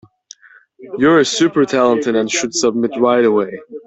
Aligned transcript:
You 0.97 1.11
are 1.15 1.23
super 1.23 1.63
talented 1.63 2.15
and 2.15 2.27
should 2.31 2.55
submit 2.55 2.89
right 2.97 3.23
away. 3.23 3.59